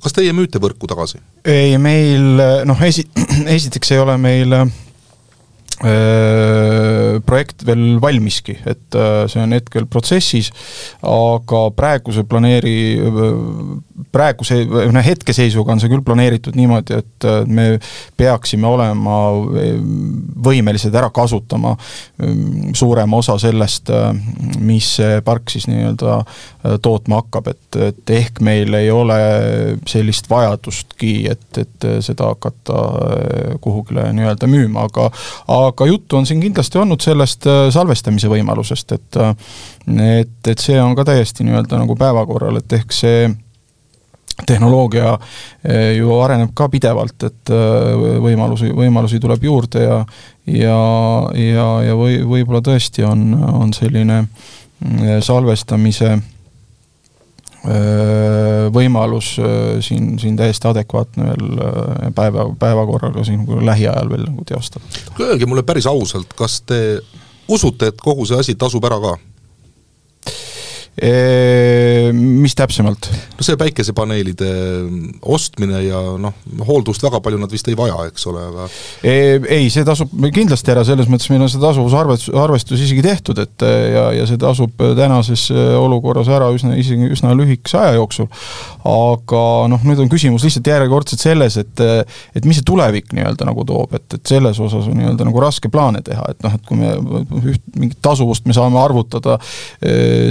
[0.03, 1.21] kas teie müüte võrku tagasi?
[1.45, 3.09] ei, meil noh, esi-,
[3.59, 4.75] esiteks ei ole meil äh,
[7.27, 8.97] projekt veel valmiski, et
[9.29, 10.49] see on hetkel protsessis,
[11.05, 12.97] aga praeguse planeeri,
[14.15, 17.67] praeguse, noh hetkeseisuga on see küll planeeritud niimoodi, et me
[18.17, 19.19] peaksime olema
[20.47, 21.75] võimelised ära kasutama
[22.77, 23.93] suurema osa sellest,
[24.65, 26.23] mis see park siis nii-öelda
[26.83, 29.21] tootma hakkab, et, et ehk meil ei ole
[29.89, 32.81] sellist vajadustki, et, et seda hakata
[33.61, 35.11] kuhugile nii-öelda müüma, aga
[35.53, 39.35] aga juttu on siin kindlasti olnud sellest äh, salvestamise võimalusest, et äh,
[40.21, 43.27] et, et see on ka täiesti nii-öelda nagu päevakorral, et ehk see
[44.47, 45.15] tehnoloogia
[45.97, 47.53] ju areneb ka pidevalt, et
[48.21, 49.95] võimalusi, võimalusi tuleb juurde ja
[50.45, 50.81] ja,
[51.33, 54.27] ja, ja või, võib-olla tõesti on, on selline
[55.25, 56.19] salvestamise
[58.77, 59.33] võimalus
[59.83, 64.85] siin, siin täiesti adekvaatne veel päeva, päevakorraga siin lähiajal veel nagu teostada.
[65.21, 67.01] Öelge mulle päris ausalt, kas te
[67.49, 69.17] usute, et kogu see asi tasub ära ka?
[70.97, 73.11] Mis täpsemalt?
[73.37, 74.49] no see päikesepaneelide
[75.29, 76.33] ostmine ja noh,
[76.65, 78.69] hooldust väga palju nad vist ei vaja, eks ole, aga
[79.05, 83.67] ei, see tasub kindlasti ära, selles mõttes meil on see tasuvusarvestus, arvestus isegi tehtud, et
[83.67, 88.31] ja, ja see tasub tänases olukorras ära üsna, isegi üsna lühikese aja jooksul.
[88.89, 93.67] aga noh, nüüd on küsimus lihtsalt järjekordselt selles, et et mis see tulevik nii-öelda nagu
[93.69, 96.81] toob, et, et selles osas on nii-öelda nagu raske plaane teha, et noh, et kui
[96.81, 96.95] me
[97.53, 99.37] üht, mingit tasuvust me saame arvutada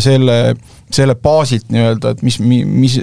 [0.02, 0.55] selle
[0.94, 3.00] selle baasilt nii-öelda, et mis, mis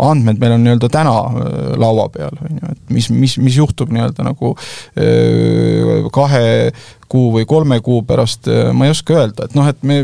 [0.00, 3.94] andmed meil on nii-öelda täna äh, laua peal, on ju, et mis, mis, mis juhtub
[3.94, 4.52] nii-öelda nagu
[5.00, 6.44] äh, kahe
[7.14, 10.00] kuu või kolme kuu pärast, äh, ma ei oska öelda, et noh, et me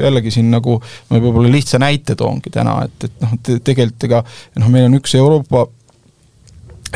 [0.00, 0.78] jällegi siin nagu,
[1.10, 5.16] ma võib-olla lihtsa näite toongi täna, et, et noh, tegelikult ega noh, meil on üks
[5.20, 5.66] Euroopa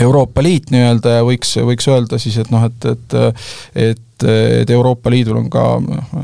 [0.01, 3.19] Euroopa Liit nii-öelda ja võiks, võiks öelda siis, et noh, et, et
[3.89, 6.15] et et Euroopa Liidul on ka noh,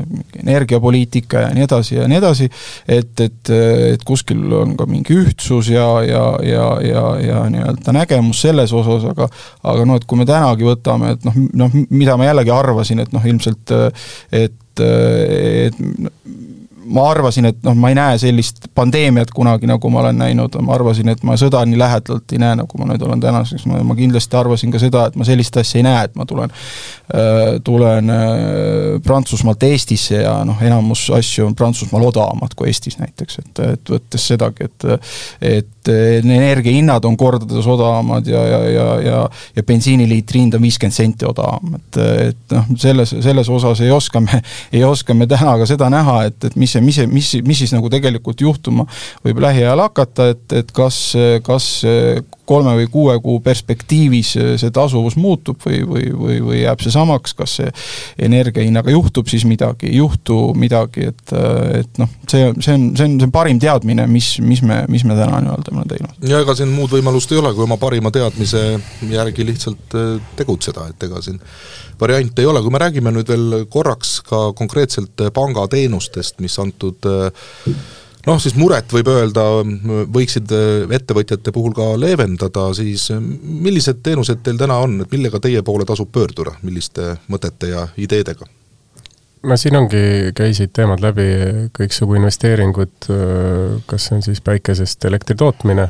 [0.41, 2.49] energiapoliitika ja nii edasi ja nii edasi,
[2.91, 3.51] et, et,
[3.93, 9.07] et kuskil on ka mingi ühtsus ja, ja, ja, ja, ja nii-öelda nägemus selles osas,
[9.13, 9.29] aga
[9.63, 13.15] aga noh, et kui me tänagi võtame, et noh, noh, mida ma jällegi arvasin, et
[13.15, 13.75] noh, ilmselt
[14.35, 14.83] et, et
[16.85, 20.75] ma arvasin, et noh, ma ei näe sellist pandeemiat kunagi, nagu ma olen näinud, ma
[20.75, 24.37] arvasin, et ma sõda nii lähedalt ei näe, nagu ma nüüd olen tänaseks, ma, kindlasti
[24.37, 28.27] arvasin ka seda, et ma sellist asja ei näe, et ma tulen äh,, tulen äh,
[29.05, 34.29] Prantsusmaalt Eestisse ja noh, enamus asju on Prantsusmaal odavamad kui Eestis näiteks, et, et võttes
[34.33, 34.89] sedagi, et
[35.45, 39.19] et energiahinnad on kordades odavamad ja, ja, ja, ja
[39.55, 44.21] ja bensiiniliitri hind on viiskümmend senti odavam, et, et noh, selles, selles osas ei oska
[44.23, 44.41] me,
[44.73, 47.73] ei oska me täna ka seda näha, et, et mis mis see, mis, mis siis
[47.75, 48.87] nagu tegelikult juhtuma
[49.25, 50.99] võib lähiajal hakata, et, et kas,
[51.45, 51.69] kas
[52.45, 57.35] kolme või kuue kuu perspektiivis see tasuvus muutub või, või, või, või jääb see samaks,
[57.37, 57.71] kas see
[58.27, 61.35] energia hinnaga juhtub siis midagi, ei juhtu midagi, et,
[61.81, 65.05] et noh, see, see on, see on, see on parim teadmine, mis, mis me, mis
[65.07, 66.29] me täna nii-öelda oleme teinud.
[66.29, 68.65] ja ega siin muud võimalust ei ole, kui oma parima teadmise
[69.11, 69.99] järgi lihtsalt
[70.39, 71.41] tegutseda, et ega siin
[71.99, 77.07] variante ei ole, kui me räägime nüüd veel korraks ka konkreetselt pangateenustest, mis antud
[78.25, 79.45] noh, siis muret võib öelda,
[80.13, 80.51] võiksid
[80.97, 86.11] ettevõtjate puhul ka leevendada, siis millised teenused teil täna on, et millega teie poole tasub
[86.13, 88.47] pöörduda, milliste mõtete ja ideedega?
[89.45, 91.27] no siin ongi, käisid teemad läbi
[91.75, 93.09] kõiksugu investeeringud,
[93.85, 95.85] kas see on siis päikesest elektri tootmine,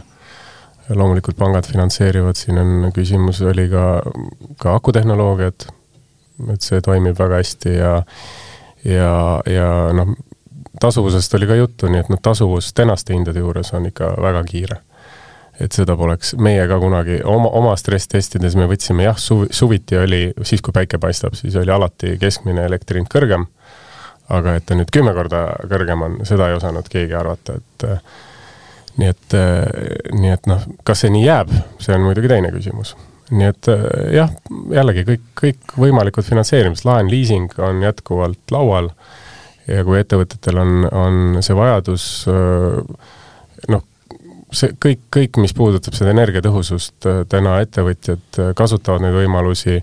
[0.92, 3.86] loomulikult pangad finantseerivad, siin on küsimus, oli ka,
[4.62, 5.70] ka akutehnoloogiad,
[6.52, 7.94] et see toimib väga hästi ja
[8.86, 9.12] ja,
[9.50, 10.14] ja noh,
[10.80, 14.82] tasuvusest oli ka juttu, nii et noh, tasuvus tänaste hindade juures on ikka väga kiire.
[15.60, 20.34] et seda poleks meie ka kunagi, oma, oma stress-testides me võtsime jah, suvi, suviti oli,
[20.44, 23.46] siis kui päike paistab, siis oli alati keskmine elektri hind kõrgem,
[24.36, 27.88] aga et ta nüüd kümme korda kõrgem on, seda ei osanud keegi arvata, et
[29.00, 29.40] nii et,
[30.12, 32.98] nii et noh, kas see nii jääb, see on muidugi teine küsimus
[33.32, 33.70] nii et
[34.14, 34.32] jah,
[34.74, 38.92] jällegi kõik, kõikvõimalikud finantseerimised, laen, liising on jätkuvalt laual
[39.68, 42.06] ja kui ettevõtetel on, on see vajadus
[43.72, 43.84] noh,
[44.56, 49.80] see kõik, kõik, mis puudutab seda energiatõhusust, täna ettevõtjad kasutavad neid võimalusi,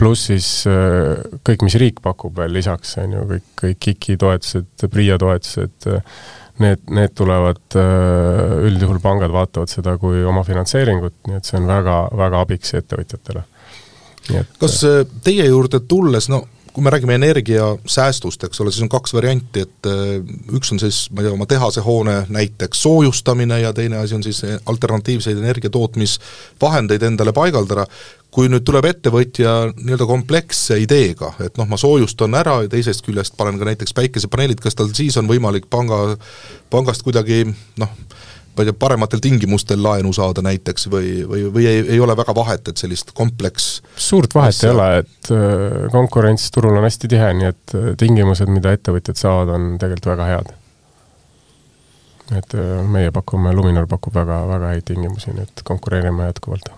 [0.00, 5.18] pluss siis kõik, mis riik pakub veel lisaks, on ju, kõik, kõik KIK-i toetused, PRIA
[5.20, 5.90] toetused,
[6.62, 7.62] need, need tulevad,
[8.66, 13.44] üldjuhul pangad vaatavad seda kui oma finantseeringut, nii et see on väga, väga abiks ettevõtjatele.
[14.58, 16.44] kas äh, teie juurde tulles, no
[16.76, 20.18] kui me räägime energiasäästust, eks ole, siis on kaks varianti, et äh,
[20.52, 24.42] üks on siis, ma ei tea, oma tehasehoone näiteks soojustamine ja teine asi on siis
[24.44, 27.86] alternatiivseid energiatootmisvahendeid endale paigaldada,
[28.28, 33.38] kui nüüd tuleb ettevõtja nii-öelda kompleksse ideega, et noh, ma soojustan ära ja teisest küljest
[33.40, 36.02] panen ka näiteks päikesepaneelid, kas tal siis on võimalik panga,
[36.68, 37.46] pangast kuidagi
[37.80, 37.96] noh,
[38.56, 42.34] ma ei tea, parematel tingimustel laenu saada näiteks või, või, või ei, ei ole väga
[42.36, 44.70] vahet, et sellist kompleks suurt vahet asja.
[44.70, 49.20] ei ole, et äh, konkurents turul on hästi tihe, nii et äh, tingimused, mida ettevõtjad
[49.20, 50.54] saavad, on tegelikult väga head.
[52.40, 56.72] et äh, meie pakume, Luminor pakub väga, väga häid tingimusi, nii et konkureerime jätkuvalt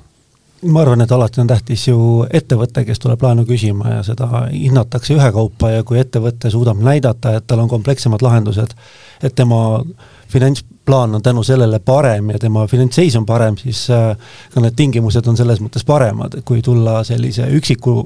[0.62, 1.98] ma arvan, et alati on tähtis ju
[2.34, 7.46] ettevõte, kes tuleb laenu küsima ja seda hinnatakse ühekaupa ja kui ettevõte suudab näidata, et
[7.46, 8.74] tal on komplekssemad lahendused,
[9.22, 9.80] et tema
[10.28, 14.16] finantsplaan on tänu sellele parem ja tema finantsseis on parem, siis äh,
[14.54, 18.00] ka need tingimused on selles mõttes paremad, kui tulla sellise üksiku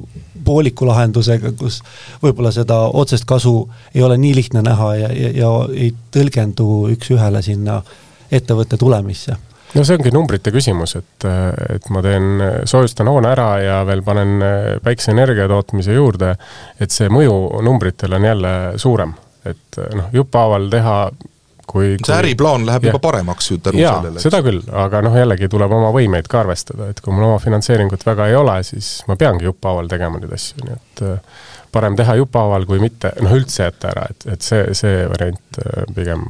[0.44, 1.80] pooliku lahendusega, kus
[2.22, 3.56] võib-olla seda otsest kasu
[3.94, 7.80] ei ole nii lihtne näha ja, ja, ja ei tõlgendu üks-ühele sinna
[8.32, 9.38] ettevõtte tulemisse
[9.74, 11.26] no see ongi numbrite küsimus, et,
[11.76, 14.38] et ma teen, soojustan hoone ära ja veel panen
[14.84, 16.34] päikseenergia tootmise juurde,
[16.80, 19.14] et see mõju numbritel on jälle suurem.
[19.42, 20.96] et noh, jupphaaval teha
[21.66, 24.22] kui, kui see äriplaan läheb ja, juba paremaks ju tänu sellele.
[24.22, 28.06] seda küll, aga noh, jällegi tuleb oma võimeid ka arvestada, et kui mul oma finantseeringut
[28.06, 31.04] väga ei ole, siis ma peangi jupphaaval tegema neid asju, nii et
[31.72, 35.62] parem teha jupphaaval kui mitte, noh üldse jätta ära, et, et see, see variant
[35.96, 36.26] pigem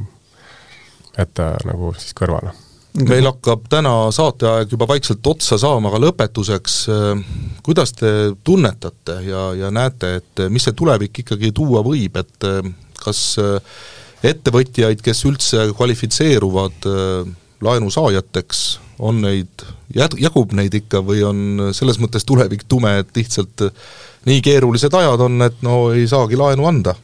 [1.17, 2.55] jätta nagu siis kõrvale
[3.01, 7.23] meil hakkab täna saateaeg juba vaikselt otsa saama, aga lõpetuseks, äh,
[7.65, 8.11] kuidas te
[8.45, 12.61] tunnetate ja, ja näete, et mis see tulevik ikkagi tuua võib, et äh,
[13.01, 13.57] kas äh,
[14.23, 16.85] ettevõtjaid, kes üldse kvalifitseeruvad
[17.63, 18.61] laenusaajateks,
[19.03, 21.41] on neid, jagub neid ikka või on
[21.75, 23.65] selles mõttes tulevik tume, et lihtsalt
[24.29, 26.95] nii keerulised ajad on, et no ei saagi laenu anda?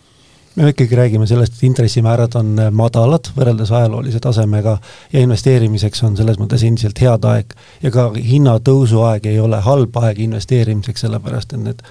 [0.59, 4.77] Me ikkagi räägime sellest, et intressimäärad on äh, madalad võrreldes ajaloolise tasemega
[5.13, 7.55] ja investeerimiseks on selles mõttes endiselt head aeg.
[7.83, 11.83] ja ka hinnatõusu aeg ei ole halb aeg investeerimiseks, sellepärast et need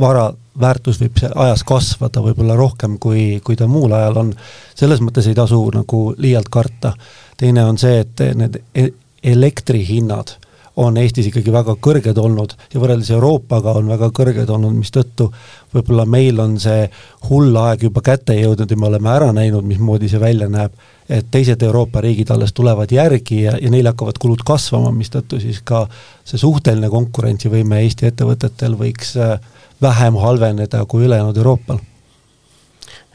[0.00, 0.30] vara
[0.60, 4.34] väärtus võib ajas kasvada võib-olla rohkem, kui, kui ta muul ajal on.
[4.74, 6.92] selles mõttes ei tasu nagu liialt karta.
[7.36, 8.92] teine on see, et need e-,
[9.22, 10.38] elektrihinnad
[10.78, 15.26] on Eestis ikkagi väga kõrged olnud ja võrreldes Euroopaga on väga kõrged olnud, mistõttu
[15.74, 16.86] võib-olla meil on see
[17.28, 20.76] hull aeg juba kätte jõudnud ja me oleme ära näinud, mismoodi see välja näeb,
[21.10, 25.58] et teised Euroopa riigid alles tulevad järgi ja, ja neil hakkavad kulud kasvama, mistõttu siis
[25.66, 25.86] ka
[26.28, 29.38] see suhteline konkurentsivõime Eesti ettevõtetel võiks äh,
[29.82, 31.82] vähem halveneda kui ülejäänud Euroopal.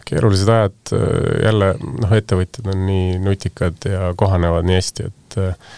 [0.03, 1.07] Keerulised ajad äh,
[1.47, 5.73] jälle, noh, ettevõtjad on nii nutikad ja kohanevad nii hästi, et äh,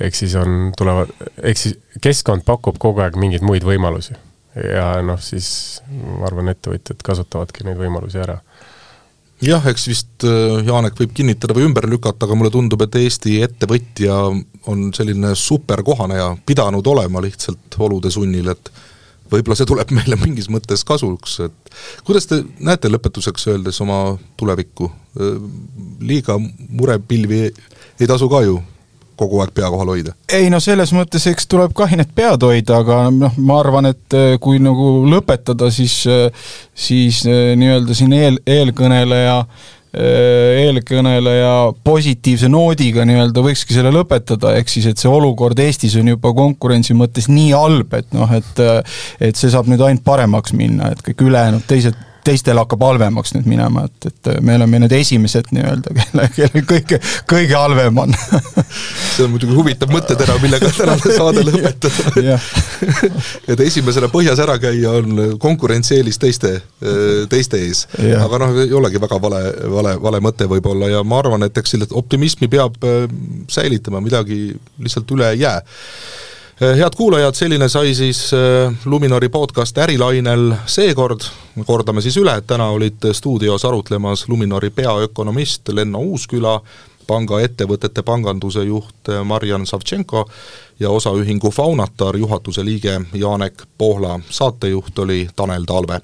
[0.00, 4.16] ehk siis on, tulevad, ehk siis keskkond pakub kogu aeg mingeid muid võimalusi.
[4.56, 8.40] ja noh, siis ma arvan, ettevõtjad kasutavadki neid võimalusi ära
[9.44, 13.38] jah, eks vist äh, Janek võib kinnitada või ümber lükata, aga mulle tundub, et Eesti
[13.44, 14.16] ettevõtja
[14.70, 18.72] on selline superkohaneja, pidanud olema lihtsalt olude sunnil, et
[19.30, 21.72] võib-olla see tuleb meile mingis mõttes kasuks, et
[22.06, 24.00] kuidas te näete lõpetuseks öeldes oma
[24.40, 25.38] tulevikku, äh,
[26.04, 28.60] liiga murepilvi ei tasu ka ju
[29.20, 30.14] kogu aeg pea kohal hoida?
[30.32, 34.36] ei no selles mõttes, eks tuleb kahinet pead hoida, aga noh, ma arvan, et eh,
[34.42, 39.42] kui nagu lõpetada, siis, eh, siis eh, nii-öelda siin eel, eelkõneleja
[39.90, 46.30] eelkõneleja positiivse noodiga nii-öelda võikski selle lõpetada, ehk siis et see olukord Eestis on juba
[46.30, 48.62] konkurentsi mõttes nii halb, et noh, et
[49.18, 53.48] et see saab nüüd ainult paremaks minna, et kõik ülejäänud teised teistel hakkab halvemaks nüüd
[53.50, 57.00] minema, et, et me oleme nüüd esimesed nii-öelda, kelle, kellel kõige,
[57.30, 58.14] kõige halvem on.
[59.14, 62.38] See on muidugi huvitav mõttetera, millega tänane saade lõpetada
[63.50, 66.54] et esimesena põhjas ära käia on konkurentsieelis teiste,
[67.32, 67.86] teiste ees.
[67.98, 69.42] aga noh, ei olegi väga vale,
[69.74, 73.06] vale, vale mõte võib-olla ja ma arvan, et eks selle optimismi peab äh,
[73.50, 74.50] säilitama, midagi
[74.80, 75.60] lihtsalt üle ei jää
[76.60, 81.24] head kuulajad, selline sai siis eh, Luminori podcast Ärilainel seekord,
[81.66, 86.60] kordame siis üle, et täna olid stuudios arutlemas Luminori peaökonomist Lenno Uusküla,
[87.06, 90.26] panga ettevõtete panganduse juht eh, Marjan Savtšenko
[90.80, 96.00] ja osaühingu Faunatar juhatuse liige Janek Pohla, saatejuht oli Tanel Talve.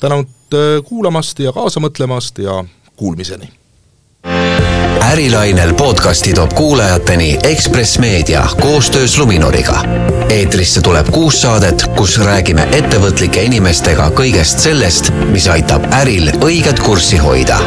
[0.00, 2.64] tänud kuulamast ja kaasa mõtlemast ja
[2.96, 3.50] kuulmiseni!
[5.00, 9.80] Ärilainel podcasti toob kuulajateni Ekspress Meedia koostöös Luminoriga.
[10.28, 17.16] eetrisse tuleb kuus saadet, kus räägime ettevõtlike inimestega kõigest sellest, mis aitab äril õiget kurssi
[17.16, 17.60] hoida